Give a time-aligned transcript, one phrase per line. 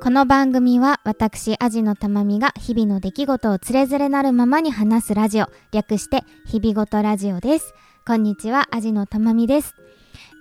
[0.00, 7.74] この番組は私、アジのたまみが日々の出来事をつれづれなるままに話すラジオ、略して日々ごとラジオです。
[8.04, 9.74] こんにちは、アジのたまみです。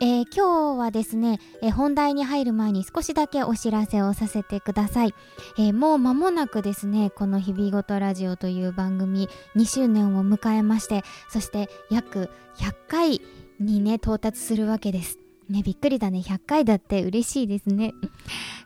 [0.02, 5.14] えー、今日はですね、えー、本題に入る前に少しだけお知らせをさせてください。
[5.58, 13.22] えー、もう間もなくですね、この日々ごとラジオという番組2周年を迎えまして、そして約100回
[13.60, 15.23] にね、到達するわけです。
[15.54, 16.20] ね、びっくりだね。
[16.20, 17.94] 100回だって嬉しいですね。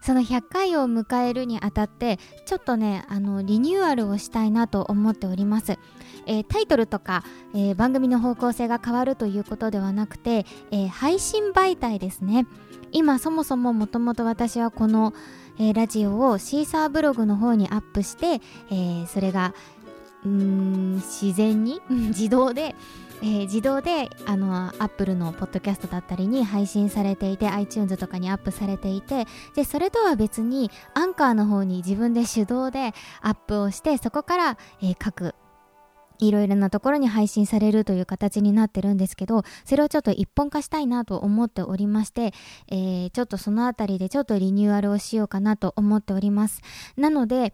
[0.02, 5.78] その100回を迎えるにあたって、ちょっとね、あの、リニューアルをしたいなと思っております。
[6.26, 12.48] えー、タイトルとか、えー、番組の方向性が変わるということではなくて、えー、配信媒体ですね。
[12.94, 15.14] 今、そもそももともと私はこの、
[15.60, 19.56] えラジオをシーサーブログの方にアップして、えそれが、
[20.24, 22.76] うーん、自然に、 自動で、
[23.22, 35.34] えー、自動であのアップルのポッドキャストだったりに配信されていて iTunes とかにアップされていてでそれとは別にアンカーの方に自分で手動でアップをしてそこから、えー、各
[36.20, 42.34] いろいろなところに配信されるという形になってるんですけど、それをちょっと一本化したいなと思っておりまして、
[42.70, 46.62] えー、ちょっとそのあたりでちょっとリニューアルをしようかなと思っております。
[46.96, 47.54] なので、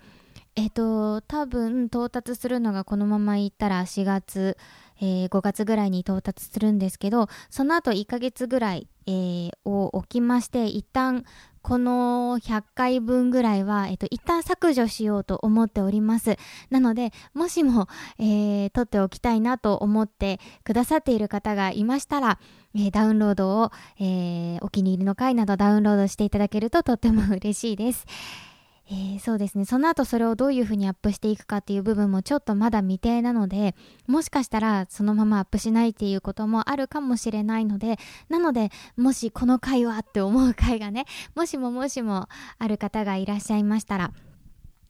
[0.55, 4.57] えっ、ー、と、多分到達するのがこのままいったら4月、
[5.01, 11.25] えー、5月ぐらいに到達するんですけど、その後1ヶ月ぐらい、えー、を置きまして、一旦
[11.63, 16.37] この100回分ぐらいは、えっと、一旦削除しようと思っております。
[16.69, 17.87] なので、もしも、
[18.19, 22.37] えー、撮っておきたいなと思ってくださっている方がいましたら、
[22.75, 28.05] えー、ダウンロードを、えー、お気に入りの回などダウンロードしていただけるととっても嬉しいです。
[28.89, 33.75] えー、そうですねその後それをどういうふうにアップしていくかっていう部分もちょっとまだ未定なので
[34.07, 42.27] もしかしたらそのままアップしないっていうこともあるかもしれないのでなのでもしこの回はって思う回がね もしももしも
[42.59, 44.11] ある方がいらっしゃいましたら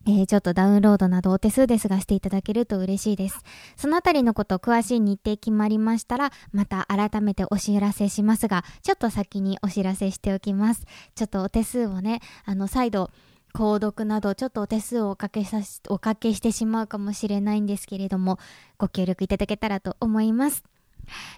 [0.06, 3.40] えー、ちょっとダウンロードなどお手数ですがしていただけると嬉しいです。
[3.78, 10.86] そのあたりのこと詳しい日程決まりましたら、また改めてお知らせしますが、ちょっと先にお知らせしておきます。
[11.16, 13.12] ちょっとお手数をね、あの、再度、
[13.54, 18.40] 購読などちょっとお手数をおかけさし、おかけしてしまうかもしれないんですけれども、
[18.80, 20.64] ご協力いただけたらと思います。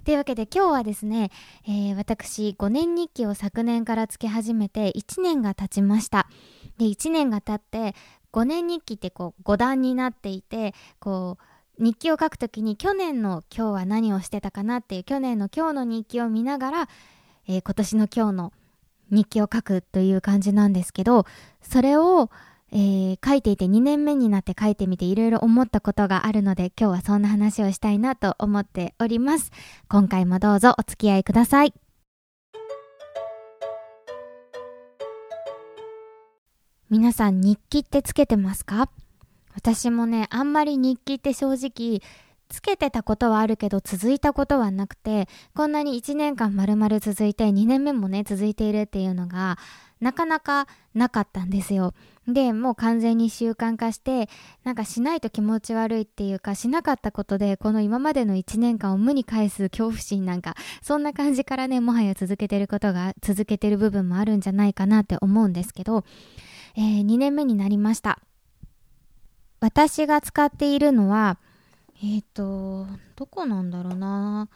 [0.05, 1.31] というわけで今日はですね、
[1.67, 6.27] えー、私5年日記を昨年からつけ始めて1年が経ちました。
[6.77, 7.97] で、1年が経って
[8.31, 11.37] 5年日記ってこう5段になっていて、こ
[11.79, 16.89] う日記を書くときに去年の今日は何をしてたかなっていう去年の今日の日記を見ながら、
[17.47, 18.53] えー、今年の今日の
[19.11, 21.25] 日記を書くという感じなんですけど、
[21.61, 22.29] それを、
[22.71, 29.51] えー、書いていて2年目になって書いてみていろいろ思ったことがあるので今日はそんな話をしたいなと思っております。
[29.87, 31.73] 今回もどうぞお付き合いください。
[36.89, 38.89] 皆さん日記ってつけてますか？
[39.55, 42.01] 私もね、あんまり日記って正直
[42.49, 49.57] つけてたことはあるけど続いたことはなくて、こんなに1年間丸々続いて2年目もね、続いているっていうのが、
[50.01, 51.93] なかなかなかったんですよ。
[52.27, 54.29] で、もう完全に習慣化して、
[54.63, 66.03] なんかしないと気持ち悪いっていうか、しなかったことで、この今までの1年間を無に返す恐怖心なんか、そんな感じからね、もはや続けてることが、続けてる部分もあるんじゃないかなって思うんですけど、
[66.75, 68.19] えー、2年目になりました。
[69.59, 71.37] 私が使っているのは、
[72.03, 74.49] えっ、ー、と、どこなんだろうな。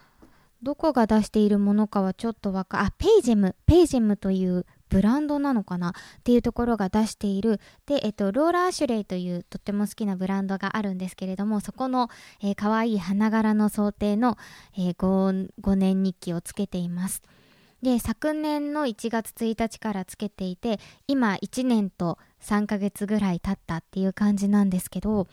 [0.61, 7.61] どこが出しているものかはちょっとわか、あ、ペイジェム、ペイジェムというブランドなのかなっていうところが出している。
[7.85, 12.09] で、えっと、ローラアシュレイというとっても好きなブランドがあるんですけれども、そこの、
[12.41, 14.37] えー、可愛い花柄の装丁の、
[14.77, 17.21] えー、5, 5年日記をつけています。
[17.81, 25.27] で、昨年の1月1日からつけていて、今1年と3ヶ月ぐらい経ったっていう感じなんですけど、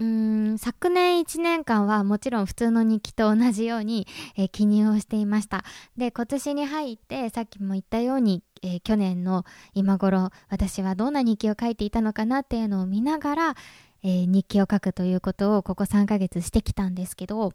[0.00, 5.62] うん昨年1年間はもちろん普通の日記と同じように、えー、記入をしていました。
[5.98, 9.44] で、今年に入ってさっきも言ったように、えー、去年の
[9.74, 13.54] 今頃私はどんな日記を書いていたのかなっていうのを見ながら、
[14.02, 17.52] えー、日記を書くということをここ3ヶ月してきたんですけど、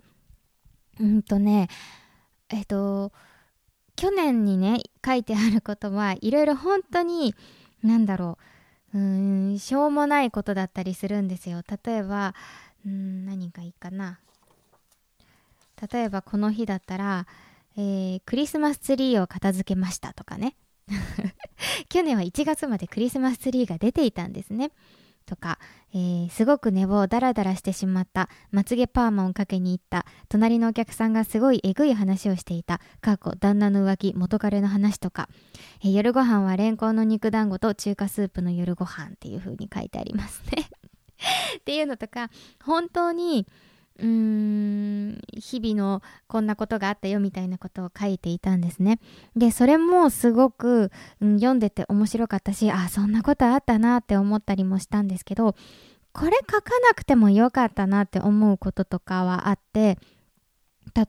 [0.99, 1.67] うんとね、
[2.49, 3.11] えっ、と、
[3.95, 7.33] 去年にね、書いてあることはいろいろ本当に、
[7.81, 8.54] なんだろう、
[8.95, 11.61] うーんしょうもないことだったりするんですよ。
[11.85, 12.33] 例えば
[12.85, 14.19] うん何がいいかな。
[15.91, 17.27] 例えばこの日だったら、
[17.77, 20.55] えー、クリスマスツリーを片付けましたとかね。
[21.89, 24.71] 去年は1月までクリスマスツリーが出ていたんですね。
[25.25, 25.59] とか、
[25.93, 35.29] えー、すごく寝坊ダラダラしてしまったまつげパーマをかけに行った隣のお客さんがすごいえぐい話をしていた過去旦那の浮気元彼の話とか、
[35.83, 40.69] えー、夜ご飯はレンコンの肉団子と中華スープの夜ご飯っていう風に書いてありますね。
[41.59, 42.29] っていうのとか
[42.63, 43.47] 本当に
[43.99, 48.99] うーん日々のこんなことがあったよみたいなことを書いていたんですね。
[49.35, 55.55] でそれもすごく、うん、読んでて面白かったしあそんなことあったなって思ったりもしたんですけど
[56.13, 59.97] これ書かなくてもよかったなって思うこととかはあって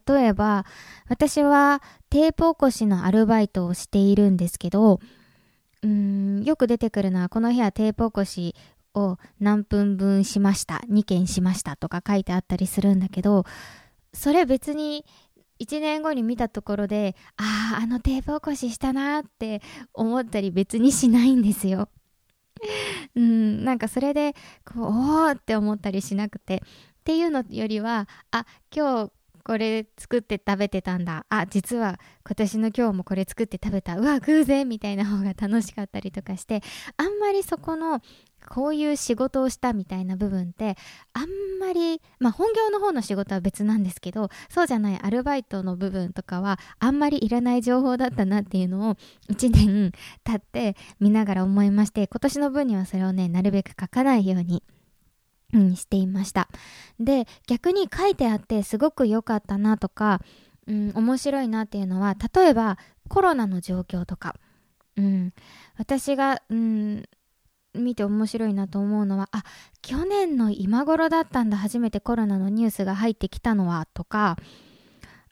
[0.07, 0.65] 例えば
[1.07, 4.99] 私はテープ起こしのアルバイトをしているんですけど
[5.83, 8.55] うんよく出てくるのはこの部屋テープ起こし
[8.97, 13.45] を何分分しました2件しましたとか書いてあったりするんだけど
[14.13, 15.05] それ別に
[15.59, 19.61] 1年後に見たところであああのテープ起こししたなって
[19.93, 21.89] 思ったり別にしないんですよ。
[23.15, 24.33] うん、なんかそれで
[24.65, 26.63] こうおおって思ったりしなくて。
[27.07, 29.11] っていうのよりはあ今日
[29.45, 31.25] これ作って食べてたんだ。
[31.29, 33.95] あ実は今年の今日もこれ作って食べた。
[33.95, 36.61] うわ偶然みたいな方が楽しかったりとかして
[36.97, 38.01] あんまりそこの
[38.47, 40.75] こういう仕事をしたみたいな部分って
[41.13, 41.29] あん
[41.59, 48.95] まりまあ本業の方の仕事は別なんですけどそうじゃないアルバイトの部分とかはあんまりいらない情報だったなっていうのを
[49.29, 49.91] 1年
[50.23, 54.63] 経って見ながら思いまして今年の分にはそれをねなるべく書かないように
[55.53, 56.49] うん、していました。
[56.99, 60.21] で逆に書いてあってすごく良かったなとか、
[60.67, 62.77] うん、面白いなっていうのは例えば
[63.07, 64.35] コロナの状況とか、
[64.97, 65.33] うん、
[65.77, 67.03] 私が、うん、
[67.77, 69.43] 見て面白いなと思うのはあ
[69.81, 74.37] 去年の今頃だったんだ初めてコロナのニュースが入ってきたのはとか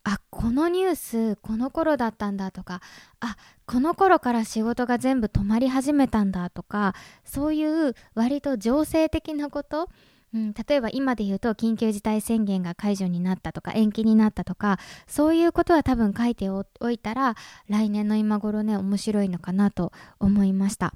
[0.04, 2.82] あこのニュースこの頃だったんだとか
[3.20, 6.94] あこの頃から仕事が全部止まり始めたんだとか
[7.24, 9.90] そういう割と情勢的なこと
[10.36, 17.36] うん、例えば今で言うと緊急事態宣言が解除になったとか延期になったとかそういうことは多分書いておいたら
[17.70, 20.94] 来年の今頃ね面白いのかなと思いました。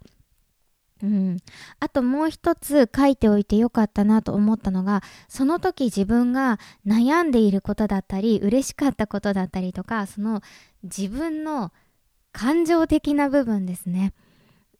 [1.02, 1.38] うん、
[1.80, 10.42] あともう一つ書いておいてよかったなと思ったのがその時自分が悩んでいることだったり嬉しかったことだったりとかその
[10.84, 11.72] 自分の
[12.32, 14.14] 感情的な部分ですね。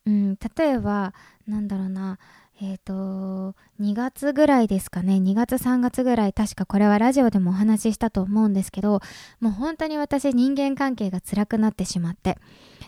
[0.06, 1.14] うん、例えば
[1.48, 2.20] なんだろうな。
[2.62, 9.00] えっ、ー、と、2月ぐらいですかね、2月3月ぐらい、確かこれはラジオでもお話ししたと思うんですけど、
[9.40, 12.38] もう本当に私人間関係が辛くなってしまって、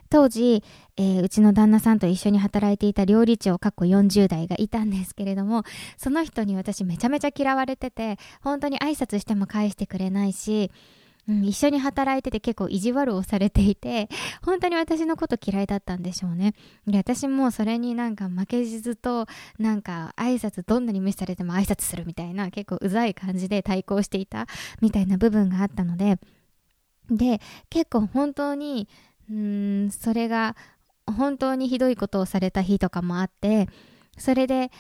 [0.10, 0.62] 当時、
[0.98, 5.64] えー、うちの旦那さんと一緒に働いていた料理長、過去40代がいたんですけれども、
[5.96, 10.70] その人に私めちゃめちゃ嫌われてて、本当に挨拶しても返してくれないし、
[11.28, 14.10] うん、一緒に働いてて結構意地悪をされていて、
[14.44, 16.54] 本当に私のこと嫌いだったんでしょうね。
[16.88, 19.28] で、私もそれになんか負けじずと、
[19.60, 24.48] なんか挨拶どんなに無視されても挨拶するみたいな結構うざい感じで対抗していた
[24.82, 26.18] みたいな部分があったので、
[27.10, 27.40] で、
[27.70, 28.88] 結構本当に、
[29.30, 30.56] うん、それが
[31.06, 33.68] 本当にひどいことをされた日とかもあって、
[34.18, 34.72] それで、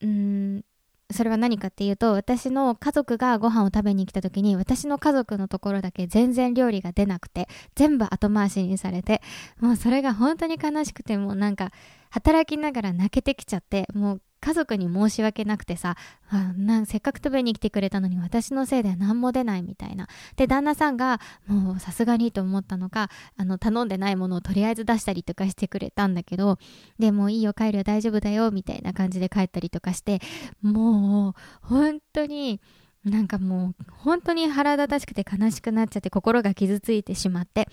[0.00, 0.64] うん、
[1.12, 9.22] それは何かっていうと私の家族がご飯を食べに来た時に私の家族のところだけ全然料理が出なくて全部後回しにされて
[9.60, 11.70] もうそれが本当に悲しくてもうなんか
[12.10, 15.96] 働きながら泣けてきちゃってもう家族に申し訳なくてさ
[16.28, 20.08] あなせっかく食べに来てくれたのに私のせいで何も出ないみたいな。
[20.36, 26.58] で旦那さんがもうさすがにと思ったのかあの頼んでないものをとりあえず出したりとかしてくれたんだけど
[26.98, 30.20] でもいいよ帰るよ大丈夫だよみたいな感じで帰ったりとかして
[30.60, 32.60] もう本当に
[33.04, 37.68] なんかもう本当に腹立たしくて悲しくなっちゃって心が傷ついてしまって。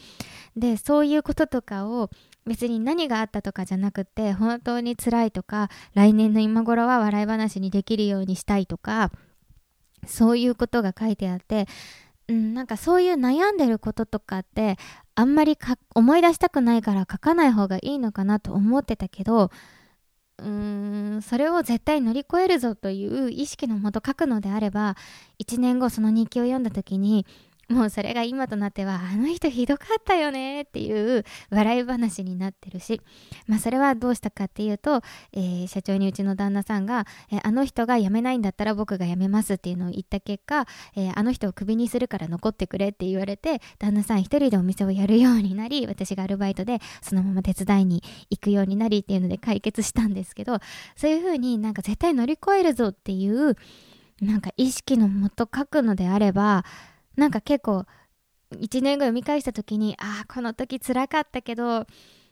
[0.56, 2.10] でそういうこととかを
[2.50, 9.12] 別に何があったとかじゃなくて本当に辛いとか来年の今頃は笑い話にできるようにしたいとか
[10.08, 11.68] そういうことが書いてあって、
[12.27, 14.77] うん、なんかそういう悩んでることとかって
[15.13, 15.60] あんまり
[15.94, 19.51] 思い出したくないから書かない方がいいのかなと思ってたけど
[20.39, 24.98] うーんそれを絶対乗り越えるぞという意識のもと書くのであれば
[25.38, 27.27] 1年後その日記を読んだ時に
[27.70, 33.00] もうそれが今となってはあの人ひどかったよねっていう笑い話になってるし、
[33.48, 35.02] まあ、それはどうしたかっていうと、
[35.34, 50.58] えー、社長にうちの旦那さんが、えー、あの人が辞めないんだったら僕が辞めますっていうのを言った結果、えー、あの人をクビにするから残ってくれって言われて旦那さん一人でお店をやるようになり私がアルバイトでそのまま手伝いに行くようになりっていうので解決したんですけど
[50.96, 53.56] そういうふうになんか絶対乗り越えるぞっていう
[54.22, 56.66] なんか意識のもと書くのであれば
[57.16, 57.86] なんか結構
[58.51, 61.86] 1年後読み返した時にああこの時つらかったけど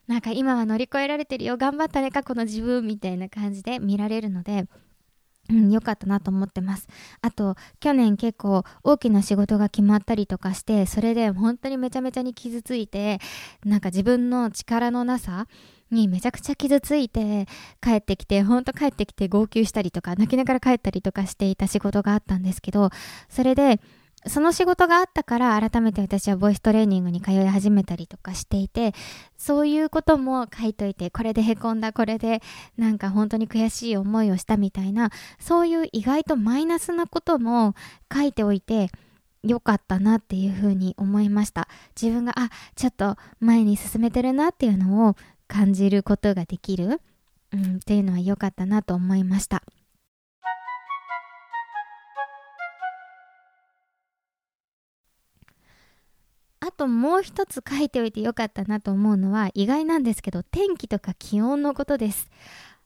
[0.07, 4.65] なんか今は乗り越えられてるよ頑張ったね過去の自分みたいな感じで見られるので
[5.49, 6.87] うん、良かったなと思ってます。
[7.21, 13.19] あと、去年結構大きな仕事が決まったりとかして、それで本当にめちゃめちゃに傷ついて、
[13.63, 15.47] なんか自分の力のなさ
[15.89, 17.47] にめちゃくちゃ傷ついて
[17.81, 22.89] 帰ってきて、ほんと帰ってきて号泣したりとか、泣きながら帰ったりとかしていた仕事があったんですけど、
[23.29, 23.79] それで、
[24.29, 28.93] その仕事があったから改めて私はボイストレーニングに通い始めたりとかしていて
[29.37, 32.41] そういうことも書いといてこれでへこんだこれで
[32.77, 37.75] なんか本当に悔しい思いをしたみたいなそういう意外とマイナスなことも
[38.13, 38.89] 書いておいて
[39.43, 41.67] 良かったなっていうふうに思いました
[41.99, 45.15] 自分があちょっと前に進めてるなっていうのを
[45.47, 47.01] 感じることができる、
[47.53, 49.63] うん、っていうのは良かったなと思いました。
[56.67, 62.29] あともう一つ書いておいてよかったなと思うのは意外なんですけど天気とか気温のことです。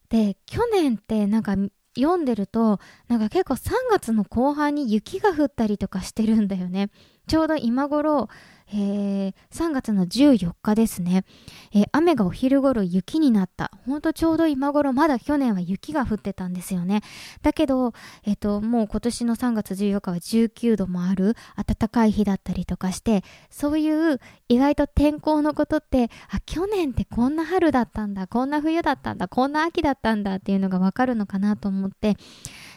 [0.09, 1.55] で去年ってなんか
[1.97, 6.91] 読んでるとなんか結構3月の後半に雪が降ったりとかしてるんだよね。
[7.27, 8.29] ちょうど今頃
[8.73, 11.25] えー、3月の14日ですね、
[11.73, 13.69] えー、雨がお昼頃雪になった。
[13.85, 17.01] ほんとちょうど今頃、まだ去年は雪が降ってたんですよね。
[17.41, 32.15] だけど、え、ー、と、もう今年の3月14日は19度もある暖かい日だったりとかして、そういう意外と天候のことって、あ、去年ってこんな春だったんだ、こんな冬だったんだ、こんな秋だったんだっていうのがわかるのかなと思って、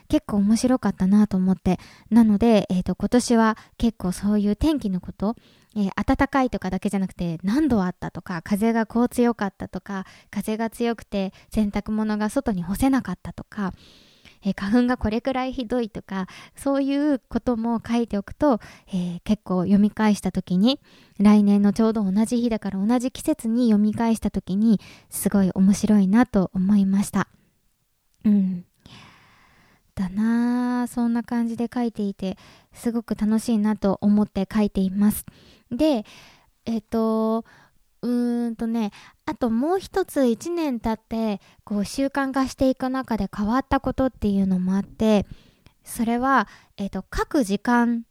[0.08, 1.78] 結構面白かったなと思って。
[2.10, 5.36] なので、えっ、ー、と、今年は結構そういう天気のこと、
[5.76, 13.72] えー、暖かいとかだけじゃなくて何度あったとか風がこう強かったとか風が強くて洗濯物が外に干せなかったとか、
[14.44, 20.80] えー、花粉がこれくらいひどいとかそういうことも書いておくと、えー、結構読み返した時に
[21.18, 24.80] 来年のちょうど同じ日だから同じ季節に読み返した時に
[25.10, 27.28] すごい面白いなと思いました。
[28.24, 28.64] うん
[29.94, 32.36] だなそんな感じで書いていて
[32.72, 35.24] すごく楽しいなと思って書いています。
[35.70, 36.04] で、
[36.66, 37.44] えっ、と、
[38.02, 38.90] うーんとね、
[39.26, 45.26] あともう一つ1年経って、こう習慣化していく中で変わったことっていうのもあって、
[45.84, 48.04] それは、えっ、と、書く時間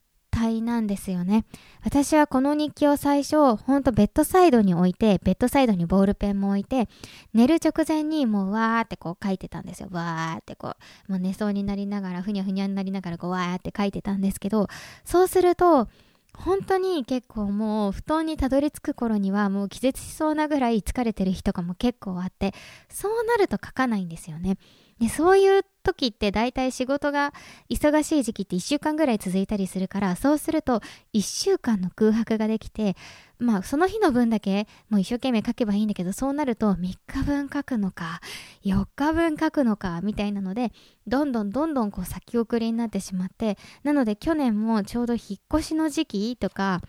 [0.48, 1.46] 帯なんですよね。
[1.84, 6.88] 私はこの日記を最初、ほんとベッドサイドに置いて、ベッドサイドにボールペンも置いて、
[7.34, 9.90] 寝る直前にもうわーってこう書いてたんですよ。
[9.92, 10.76] わーってこ
[11.08, 14.68] う、もう寝そうになりながら、ふにゃふにゃになりながらこうわーって書いてたんですけど、
[15.06, 15.88] そうすると、
[16.36, 22.54] 本当に結構もう布団にたどり着く頃にはもう気絶しそうなぐらい疲れてる日とかも結構あって
[22.90, 24.58] そうなると書かないんですよね
[25.00, 27.34] でそういう時って大体仕事が
[27.70, 30.82] 忙しい時期って1週間ぐらい続いたりするからそうすると
[31.14, 32.96] 1週間の空白ができて
[33.38, 38.22] まあその日の分だけもう一生懸命書けばいいんだけどそうなると3日分書くのか
[38.64, 40.72] 4日分書くのかみたいなので
[41.06, 45.20] どんどんどんどんこう先送りになってしまってなので去年もちょうど引っ
[45.54, 46.82] 越しの時期とか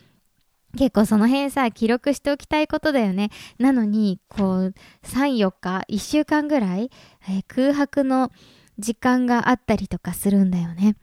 [0.77, 3.31] 結構その辺さ、記録しておきたいことだよね。
[3.59, 6.91] なのに、こう、3、4日、1週間ぐらい、
[7.29, 8.31] えー、空白の
[8.79, 10.97] 時間があったりとかするんだよね。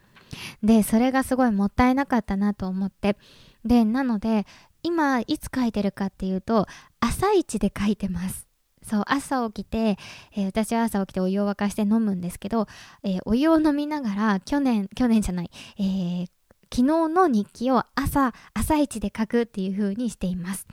[0.63, 3.17] で、それがすごいもったいなかったなと思って。
[3.65, 4.45] で、なので、
[4.83, 6.67] 今、いつ書いてるかっていうと、
[6.99, 8.47] 朝一で書いてます。
[8.83, 9.97] そう、朝起きて、
[10.35, 12.67] えー、私は朝起きてお湯を沸かして飲むんですけど、
[13.03, 16.27] えー、お湯を飲みながら、去年、去年じゃない、えー、
[16.73, 20.67] 昨日の日記を朝、朝一で書くっていう風にしています。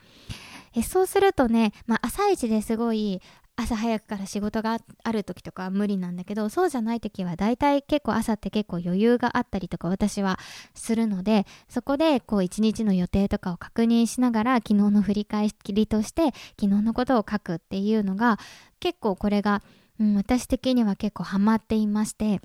[0.75, 3.21] えそうするとね、まあ、朝一ですごい
[3.61, 10.39] 朝早くから仕事がある時とかは無理なんだけどそうじゃない時はだいたい結構朝って結構余裕があったりとか私は
[10.75, 16.27] するのでそこでこう一日の予定とかを確認しながら昨日の振り返りとして
[16.61, 18.39] 昨日のことを書くっていうのが
[18.79, 19.61] 結構これが、
[19.99, 22.41] うん、私的には結構ハマっていまして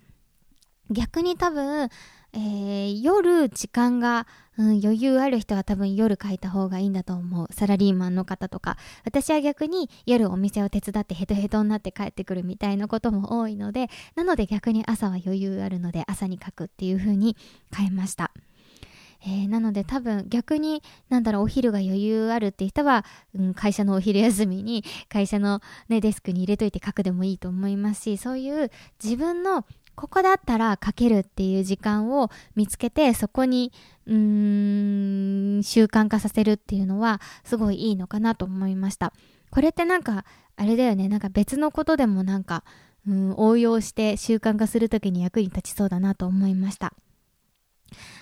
[0.89, 1.89] 逆に多分
[2.35, 4.25] えー、夜時間が、
[4.57, 7.47] うん、余裕ある人は多分夜書いた方がいいんだと思う。
[7.51, 8.77] サラリーマンの方とか。
[9.05, 17.37] 私は逆に夜お店を手伝ってヘトヘトになって帰ってくるみたいなことも多いので、なので逆に朝は余裕あるので朝に書くっていう風に
[17.75, 18.31] 変えました。
[19.25, 28.69] えー、なので多分逆になんだろうお昼が余裕あるって人は、うん、会社のお昼休みに会社の、ね、デスクに入れといて書くでもいいと思いますしそういう
[29.01, 33.71] 自分のここだったら書けるっていう時間を見つけてそこに
[34.05, 39.13] うーん習慣化させるっていうのはすごいいいのかなと思いました
[39.49, 42.63] これってなんかあれだよねなんか別のことでもなんか
[43.07, 46.93] うん応用して習慣化する時に役に立ちそうだなと思いました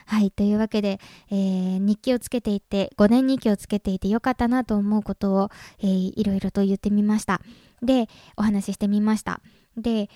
[0.06, 0.32] はい。
[0.32, 1.00] というわけで、
[1.30, 5.50] えー、日記をつけていて、5年日記をつけていてよかったなと思うことを、
[5.80, 7.42] えー、いろいろと言ってみました。
[7.82, 9.42] で、お話ししてみました。
[9.78, 10.10] で、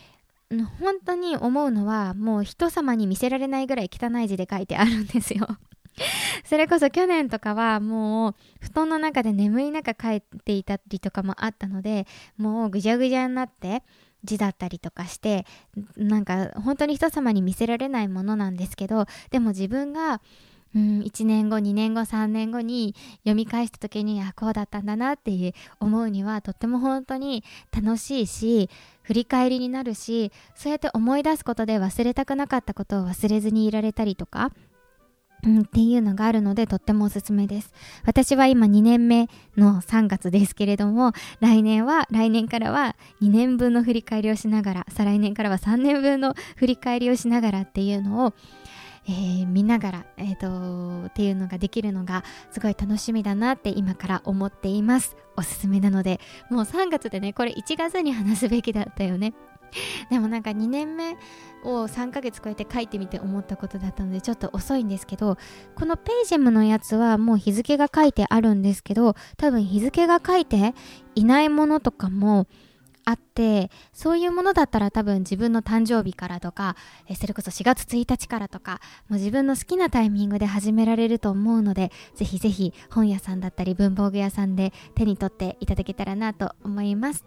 [0.79, 5.47] 本当に思うのは、もう人様に見せられないぐらい汚い字で書いてあるんですよ。
[6.43, 12.05] それこそ去年とかはもう布団の中で眠い中帰っていたりとかもあったので
[12.37, 13.83] もうぐじゃぐじゃになって
[14.23, 15.45] 字だったりとかして
[15.95, 20.21] なんか本当に人様に見せられないものなんですけどでも自分が
[20.75, 28.69] うん、1年後2年後3年後に読み返した時にあこうだったんだなっていう思うにはとっても本当に楽しいし
[29.03, 34.51] 振り返りになるしそうやって思い出すことで忘れたくなかったことを忘れずにいられたりとか
[35.45, 37.71] うん、っていうのがあるのでとってもおすすめです。
[38.05, 48.33] 私は今2年目の3月ですけれども、来年は、来年からは2年分の振り返りをしながら、再来年からは3年分の振り返りをしながらっていうのを、
[49.07, 55.15] えー、見ながら、えっ、ー、と、っていうのができるのがすごい楽しみだなって今から思っています。
[55.37, 56.19] おすすめなので、
[56.49, 59.33] もう3月でね、これ1月に話すべきだったよね。
[60.09, 61.17] でもなんか2年目
[61.63, 65.37] を3ヶ月超えて書いてみて思ったことだったのでちょっと遅いんですけど
[65.75, 70.73] このページェムのやつはもう日付が書いてあるんですけど多分日付が書いて
[71.15, 72.47] いないものとかも
[73.05, 76.75] あってそういうものだったら多分自分の誕生日からとか
[77.15, 87.25] それこそ4月1日からとかもう自分の好きなタイミングで始められると思うのでぜひぜひ本屋さんだったり文房具屋さんで手に取っていただけたらなと思います、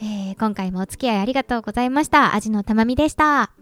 [0.00, 2.34] えー、今回もお付き合いありがとうございました。
[2.34, 3.61] 味のたまみでした。